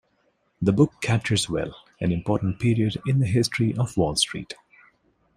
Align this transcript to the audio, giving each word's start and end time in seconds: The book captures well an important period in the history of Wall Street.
The 0.59 0.73
book 0.73 0.93
captures 0.99 1.47
well 1.47 1.75
an 1.99 2.11
important 2.11 2.59
period 2.59 2.97
in 3.05 3.19
the 3.19 3.27
history 3.27 3.77
of 3.77 3.95
Wall 3.97 4.15
Street. 4.15 4.55